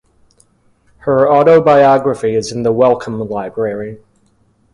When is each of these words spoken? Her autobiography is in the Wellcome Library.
Her 1.01 1.31
autobiography 1.31 2.33
is 2.33 2.51
in 2.51 2.63
the 2.63 2.71
Wellcome 2.71 3.19
Library. 3.29 3.99